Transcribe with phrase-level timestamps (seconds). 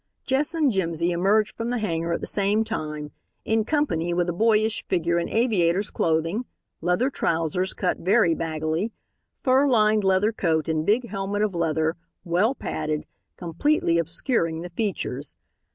[0.25, 3.11] Jess and Jimsy emerged from the hangar at the same time,
[3.45, 6.45] in company with a boyish figure in aviator's clothing,
[6.81, 8.91] leather trousers cut very baggily,
[9.37, 13.05] fur lined leather coat and big helmet of leather, well padded,
[13.37, 15.35] completely obscuring the features.